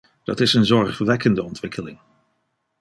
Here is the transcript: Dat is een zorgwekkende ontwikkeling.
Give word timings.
Dat 0.23 0.39
is 0.39 0.53
een 0.53 0.65
zorgwekkende 0.65 1.43
ontwikkeling. 1.43 1.99